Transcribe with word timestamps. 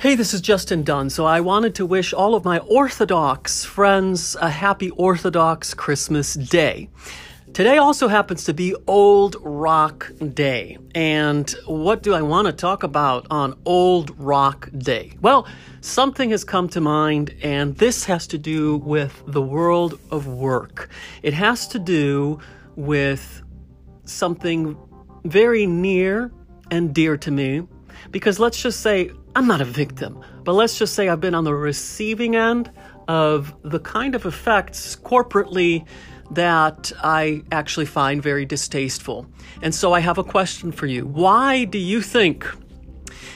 Hey, 0.00 0.14
this 0.14 0.32
is 0.32 0.40
Justin 0.40 0.82
Dunn. 0.82 1.10
So 1.10 1.26
I 1.26 1.40
wanted 1.40 1.74
to 1.74 1.84
wish 1.84 2.14
all 2.14 2.34
of 2.34 2.42
my 2.42 2.56
Orthodox 2.60 3.66
friends 3.66 4.34
a 4.40 4.48
happy 4.48 4.88
Orthodox 4.92 5.74
Christmas 5.74 6.32
Day. 6.32 6.88
Today 7.52 7.76
also 7.76 8.08
happens 8.08 8.44
to 8.44 8.54
be 8.54 8.74
Old 8.86 9.36
Rock 9.42 10.10
Day. 10.32 10.78
And 10.94 11.54
what 11.66 12.02
do 12.02 12.14
I 12.14 12.22
want 12.22 12.46
to 12.46 12.52
talk 12.54 12.82
about 12.82 13.26
on 13.30 13.60
Old 13.66 14.18
Rock 14.18 14.70
Day? 14.78 15.18
Well, 15.20 15.46
something 15.82 16.30
has 16.30 16.44
come 16.44 16.70
to 16.70 16.80
mind, 16.80 17.34
and 17.42 17.76
this 17.76 18.04
has 18.04 18.26
to 18.28 18.38
do 18.38 18.78
with 18.78 19.22
the 19.26 19.42
world 19.42 20.00
of 20.10 20.26
work. 20.26 20.88
It 21.22 21.34
has 21.34 21.68
to 21.68 21.78
do 21.78 22.38
with 22.74 23.42
something 24.06 24.78
very 25.24 25.66
near 25.66 26.32
and 26.70 26.94
dear 26.94 27.18
to 27.18 27.30
me. 27.30 27.68
Because 28.10 28.38
let's 28.38 28.62
just 28.62 28.80
say 28.80 29.10
I'm 29.36 29.46
not 29.46 29.60
a 29.60 29.64
victim, 29.64 30.20
but 30.44 30.54
let's 30.54 30.78
just 30.78 30.94
say 30.94 31.08
I've 31.08 31.20
been 31.20 31.34
on 31.34 31.44
the 31.44 31.54
receiving 31.54 32.34
end 32.34 32.70
of 33.06 33.54
the 33.62 33.78
kind 33.78 34.14
of 34.14 34.26
effects 34.26 34.96
corporately 34.96 35.86
that 36.32 36.92
I 37.02 37.42
actually 37.52 37.86
find 37.86 38.22
very 38.22 38.44
distasteful. 38.44 39.26
And 39.62 39.74
so 39.74 39.92
I 39.92 40.00
have 40.00 40.18
a 40.18 40.24
question 40.24 40.72
for 40.72 40.86
you. 40.86 41.06
Why 41.06 41.64
do 41.64 41.78
you 41.78 42.02
think 42.02 42.46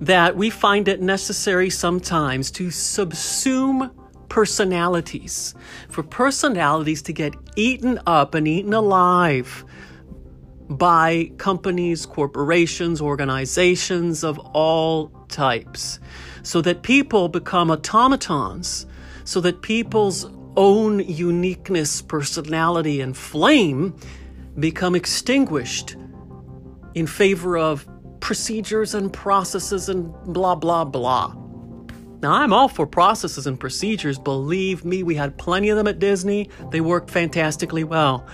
that 0.00 0.36
we 0.36 0.50
find 0.50 0.88
it 0.88 1.00
necessary 1.00 1.70
sometimes 1.70 2.50
to 2.52 2.68
subsume 2.68 3.90
personalities, 4.28 5.54
for 5.88 6.02
personalities 6.02 7.00
to 7.02 7.12
get 7.12 7.34
eaten 7.56 7.98
up 8.06 8.34
and 8.34 8.46
eaten 8.46 8.74
alive 8.74 9.64
by 10.68 11.30
companies, 11.38 12.04
corporations, 12.06 13.00
organizations 13.00 14.24
of 14.24 14.38
all 14.52 15.15
types, 15.28 16.00
so 16.42 16.60
that 16.62 16.82
people 16.82 17.28
become 17.28 17.70
automatons, 17.70 18.86
so 19.24 19.40
that 19.40 19.62
people's 19.62 20.26
own 20.56 21.00
uniqueness, 21.00 22.00
personality, 22.02 23.00
and 23.00 23.16
flame 23.16 23.94
become 24.58 24.94
extinguished 24.94 25.96
in 26.94 27.06
favor 27.06 27.58
of 27.58 27.86
procedures 28.20 28.94
and 28.94 29.12
processes 29.12 29.88
and 29.88 30.12
blah, 30.24 30.54
blah, 30.54 30.84
blah. 30.84 31.34
Now, 32.22 32.32
I'm 32.32 32.52
all 32.52 32.68
for 32.68 32.86
processes 32.86 33.46
and 33.46 33.60
procedures. 33.60 34.18
Believe 34.18 34.84
me, 34.84 35.02
we 35.02 35.14
had 35.14 35.36
plenty 35.36 35.68
of 35.68 35.76
them 35.76 35.86
at 35.86 35.98
Disney. 35.98 36.48
They 36.70 36.80
worked 36.80 37.10
fantastically 37.10 37.84
well. 37.84 38.26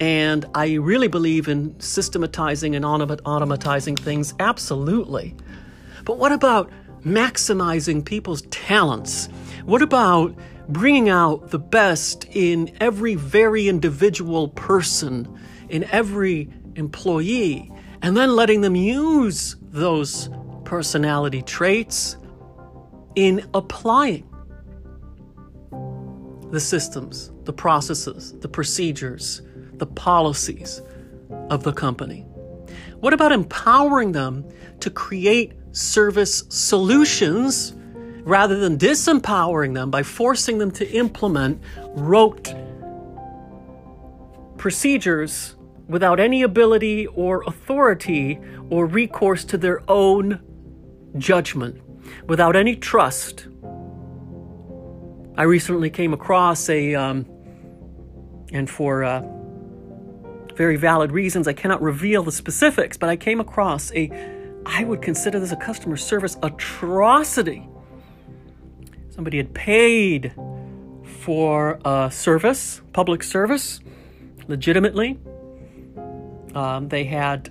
And 0.00 0.44
I 0.54 0.74
really 0.74 1.08
believe 1.08 1.48
in 1.48 1.78
systematizing 1.80 2.74
and 2.74 2.84
automatizing 2.84 3.98
things, 3.98 4.34
absolutely. 4.40 5.36
But 6.08 6.16
what 6.16 6.32
about 6.32 6.70
maximizing 7.04 8.02
people's 8.02 8.40
talents? 8.50 9.28
What 9.66 9.82
about 9.82 10.34
bringing 10.66 11.10
out 11.10 11.50
the 11.50 11.58
best 11.58 12.24
in 12.32 12.74
every 12.80 13.14
very 13.14 13.68
individual 13.68 14.48
person, 14.48 15.28
in 15.68 15.84
every 15.84 16.48
employee, 16.76 17.70
and 18.00 18.16
then 18.16 18.34
letting 18.34 18.62
them 18.62 18.74
use 18.74 19.56
those 19.60 20.30
personality 20.64 21.42
traits 21.42 22.16
in 23.14 23.46
applying 23.52 24.26
the 26.50 26.60
systems, 26.60 27.32
the 27.44 27.52
processes, 27.52 28.32
the 28.38 28.48
procedures, 28.48 29.42
the 29.74 29.86
policies 29.86 30.80
of 31.50 31.64
the 31.64 31.72
company? 31.74 32.22
What 33.00 33.12
about 33.12 33.30
empowering 33.30 34.12
them 34.12 34.48
to 34.80 34.88
create 34.88 35.52
service 35.78 36.42
solutions 36.48 37.74
rather 38.24 38.58
than 38.58 38.76
disempowering 38.76 39.74
them 39.74 39.90
by 39.90 40.02
forcing 40.02 40.58
them 40.58 40.70
to 40.72 40.90
implement 40.90 41.62
rote 41.94 42.52
procedures 44.56 45.54
without 45.86 46.18
any 46.18 46.42
ability 46.42 47.06
or 47.06 47.44
authority 47.44 48.38
or 48.70 48.86
recourse 48.86 49.44
to 49.44 49.56
their 49.56 49.80
own 49.88 50.40
judgment, 51.16 51.80
without 52.26 52.56
any 52.56 52.74
trust? 52.74 53.46
I 55.36 55.44
recently 55.44 55.90
came 55.90 56.12
across 56.12 56.68
a, 56.68 56.96
um, 56.96 57.24
and 58.52 58.68
for 58.68 59.04
uh, 59.04 59.22
very 60.56 60.76
valid 60.76 61.12
reasons. 61.12 61.46
I 61.46 61.52
cannot 61.52 61.80
reveal 61.80 62.24
the 62.24 62.32
specifics, 62.32 62.96
but 62.96 63.08
I 63.08 63.14
came 63.14 63.38
across 63.38 63.92
a, 63.92 64.10
I 64.66 64.84
would 64.84 65.02
consider 65.02 65.40
this 65.40 65.52
a 65.52 65.56
customer 65.56 65.96
service 65.96 66.36
atrocity. 66.42 67.68
Somebody 69.10 69.38
had 69.38 69.54
paid 69.54 70.32
for 71.20 71.80
a 71.84 72.10
service, 72.12 72.80
public 72.92 73.22
service, 73.22 73.80
legitimately. 74.46 75.18
Um, 76.54 76.88
they 76.88 77.04
had 77.04 77.50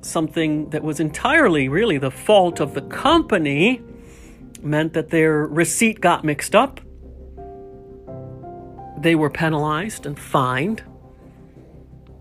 something 0.00 0.70
that 0.70 0.82
was 0.82 1.00
entirely 1.00 1.68
really 1.68 1.98
the 1.98 2.10
fault 2.10 2.60
of 2.60 2.74
the 2.74 2.82
company, 2.82 3.82
meant 4.62 4.92
that 4.94 5.10
their 5.10 5.46
receipt 5.46 6.00
got 6.00 6.24
mixed 6.24 6.54
up. 6.54 6.80
They 8.98 9.14
were 9.14 9.30
penalized 9.30 10.06
and 10.06 10.18
fined. 10.18 10.82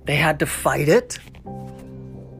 They 0.05 0.15
had 0.15 0.39
to 0.39 0.45
fight 0.45 0.89
it. 0.89 1.19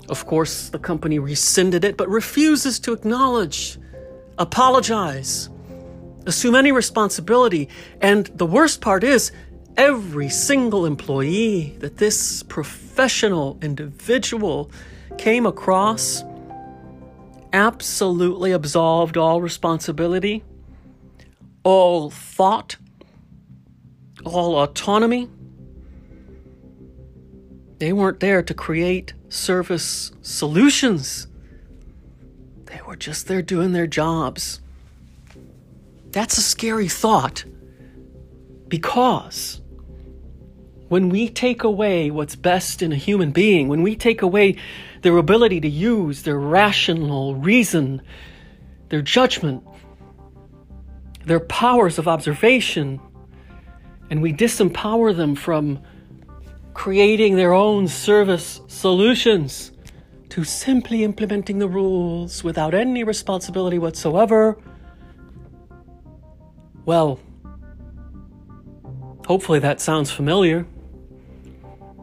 Of 0.10 0.26
course, 0.26 0.70
the 0.70 0.80
company 0.80 1.18
rescinded 1.20 1.86
it, 1.86 1.96
but 1.98 2.10
refuses 2.10 2.80
to 2.82 2.94
acknowledge, 2.94 3.80
apologize, 4.38 5.50
assume 6.26 6.56
any 6.56 6.72
responsibility. 6.72 7.70
And 8.02 8.26
the 8.28 8.46
worst 8.46 8.82
part 8.82 9.04
is, 9.04 9.32
every 9.78 10.30
single 10.30 10.86
employee 10.86 11.76
that 11.80 11.98
this 11.98 12.44
professional 12.44 13.58
individual 13.62 14.70
came 15.18 15.46
across 15.46 16.24
absolutely 17.54 18.52
absolved 18.52 19.16
all 19.16 19.42
responsibility, 19.42 20.44
all 21.64 22.10
thought, 22.10 22.76
all 24.26 24.56
autonomy 24.56 25.30
they 27.80 27.94
weren't 27.94 28.20
there 28.20 28.44
to 28.44 28.54
create 28.54 29.14
service 29.30 30.12
solutions. 30.22 31.28
They 32.66 32.82
were 32.88 32.96
just 32.96 33.28
there 33.28 33.42
doing 33.42 33.74
their 33.74 33.88
jobs. 33.88 34.62
That's 36.12 36.38
a 36.38 36.42
scary 36.42 36.88
thought 36.88 37.44
because 38.68 39.62
when 40.88 41.10
we 41.10 41.30
take 41.30 41.64
away 41.64 42.12
what's 42.12 42.36
best 42.36 42.82
in 42.82 42.92
a 42.92 42.96
human 42.96 43.32
being, 43.32 43.68
when 43.68 43.82
we 43.82 43.96
take 43.96 44.22
away 44.22 44.58
their 45.02 45.18
ability 45.18 45.60
to 45.62 45.68
use 45.68 46.22
their 46.22 46.38
rational 46.38 47.36
reason, 47.36 48.02
their 48.90 49.02
judgment, 49.02 49.64
their 51.26 51.40
powers 51.40 51.98
of 51.98 52.08
observation, 52.08 53.00
and 54.10 54.22
we 54.22 54.32
disempower 54.32 55.16
them 55.16 55.36
from 55.36 55.82
creating 56.74 57.36
their 57.36 57.54
own 57.54 57.88
service 57.88 58.62
solutions 58.68 59.72
to 60.30 60.44
simply 60.44 61.04
implementing 61.04 61.60
the 61.60 61.68
rules 61.68 62.44
without 62.44 62.74
any 62.74 63.04
responsibility 63.04 63.78
whatsoever. 63.78 64.58
Well, 66.86 67.20
hopefully 69.26 69.60
that 69.60 69.80
sounds 69.80 70.12
familiar 70.12 70.66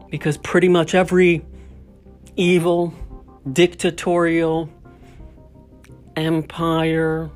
because 0.09 0.37
pretty 0.37 0.69
much 0.69 0.95
every 0.95 1.45
evil, 2.35 2.93
dictatorial 3.51 4.69
empire, 6.15 7.29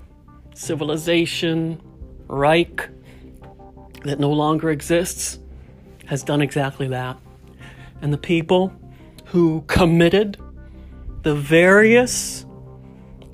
civilization, 0.54 1.82
Reich 2.28 2.90
that 4.04 4.20
no 4.20 4.32
longer 4.32 4.72
exists 4.72 5.40
has 6.08 6.24
done 6.24 6.42
exactly 6.42 6.88
that 6.88 7.18
and 8.02 8.12
the 8.14 8.18
people 8.18 8.74
who 9.26 9.62
committed 9.68 10.38
the 11.24 11.36
various 11.36 12.46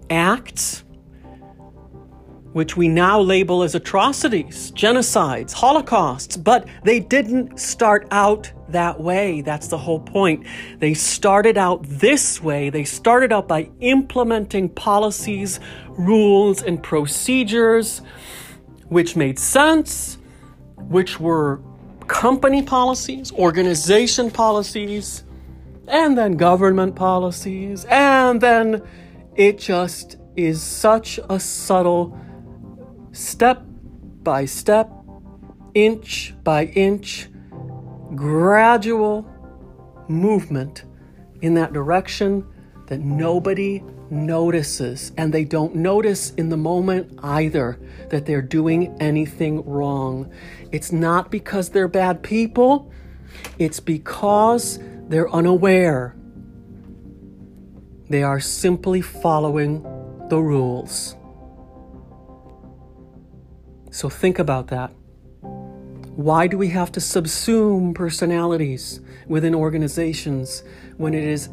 acts 0.09 0.83
which 2.53 2.75
we 2.75 2.89
now 2.89 3.19
label 3.19 3.63
as 3.63 3.75
atrocities, 3.75 4.71
genocides, 4.71 5.53
holocausts, 5.53 6.35
but 6.35 6.68
they 6.83 7.00
didn't 7.00 7.57
start 7.57 8.06
out 8.12 8.51
that 8.68 9.00
way. 9.00 9.39
That's 9.39 9.67
the 9.67 9.77
whole 9.77 10.01
point. 10.01 10.45
They 10.79 10.94
started 10.94 11.57
out 11.57 11.83
this 11.83 12.41
way. 12.41 12.69
They 12.69 12.83
started 12.83 13.31
out 13.31 13.47
by 13.47 13.69
implementing 13.79 14.67
policies, 14.67 15.62
rules, 15.89 16.62
and 16.62 16.81
procedures 16.81 18.01
which 18.89 19.15
made 19.15 19.39
sense, 19.39 20.17
which 20.75 21.21
were 21.21 21.62
company 22.11 22.61
policies, 22.61 23.31
organization 23.31 24.29
policies, 24.29 25.23
and 25.87 26.17
then 26.17 26.33
government 26.33 26.93
policies, 26.93 27.85
and 27.85 28.41
then 28.41 28.81
it 29.35 29.57
just 29.57 30.17
is 30.35 30.61
such 30.61 31.19
a 31.29 31.39
subtle 31.39 32.19
step 33.13 33.63
by 34.23 34.43
step, 34.43 34.91
inch 35.73 36.35
by 36.43 36.65
inch, 36.65 37.29
gradual 38.13 39.25
movement 40.09 40.83
in 41.41 41.53
that 41.53 41.71
direction 41.71 42.45
that 42.91 42.99
nobody 42.99 43.81
notices. 44.09 45.13
And 45.15 45.33
they 45.33 45.45
don't 45.45 45.75
notice 45.75 46.31
in 46.31 46.49
the 46.49 46.57
moment 46.57 47.17
either 47.23 47.79
that 48.09 48.25
they're 48.25 48.41
doing 48.41 48.93
anything 48.99 49.63
wrong. 49.63 50.29
It's 50.73 50.91
not 50.91 51.31
because 51.31 51.69
they're 51.69 51.88
bad 51.88 52.21
people, 52.21 52.91
it's 53.57 53.79
because 53.79 54.77
they're 55.07 55.31
unaware. 55.31 56.17
They 58.09 58.23
are 58.23 58.41
simply 58.41 58.99
following 58.99 59.83
the 60.27 60.39
rules. 60.39 61.15
So 63.89 64.09
think 64.09 64.38
about 64.38 64.67
that. 64.67 64.91
Why 66.17 66.47
do 66.47 66.57
we 66.57 66.67
have 66.67 66.91
to 66.91 66.99
subsume 66.99 67.95
personalities 67.95 68.99
within 69.27 69.55
organizations 69.55 70.61
when 70.97 71.13
it 71.13 71.23
is 71.23 71.47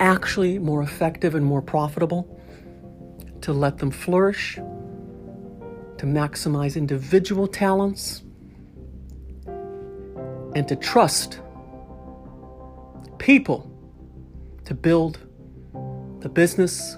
actually 0.00 0.58
more 0.58 0.82
effective 0.82 1.34
and 1.34 1.44
more 1.44 1.62
profitable 1.62 2.40
to 3.42 3.52
let 3.52 3.78
them 3.78 3.90
flourish, 3.90 4.56
to 4.56 6.06
maximize 6.06 6.76
individual 6.76 7.46
talents, 7.46 8.22
and 10.56 10.66
to 10.66 10.74
trust 10.74 11.40
people 13.18 13.70
to 14.64 14.74
build 14.74 15.18
the 16.20 16.28
business 16.28 16.96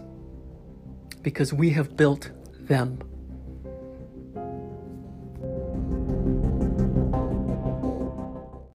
because 1.23 1.53
we 1.53 1.71
have 1.71 1.97
built 1.97 2.31
them. 2.61 2.99